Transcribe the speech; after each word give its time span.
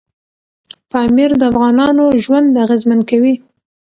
پامیر 0.91 1.31
د 1.37 1.41
افغانانو 1.51 2.05
ژوند 2.23 2.59
اغېزمن 2.63 2.99
کوي. 3.09 3.33